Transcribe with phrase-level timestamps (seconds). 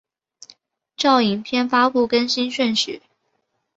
[0.97, 3.03] 照影片发布更新顺序